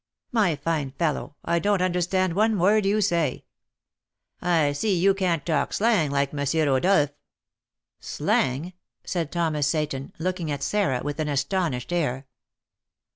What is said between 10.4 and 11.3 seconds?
at Sarah with an